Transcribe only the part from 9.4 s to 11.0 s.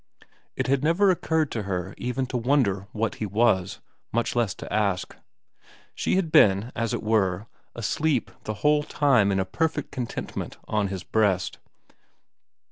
perfect content ment on